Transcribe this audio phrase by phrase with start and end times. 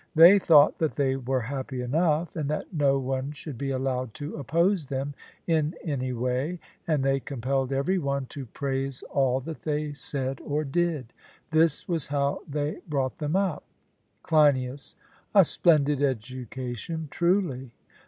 [0.15, 4.35] They thought that they were happy enough, and that no one should be allowed to
[4.37, 5.13] oppose them
[5.45, 10.63] in any way, and they compelled every one to praise all that they said or
[10.63, 11.13] did.
[11.51, 13.63] This was how they brought them up.
[14.23, 14.95] CLEINIAS:
[15.35, 17.69] A splendid education truly!